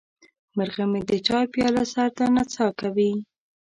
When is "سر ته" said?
1.93-2.23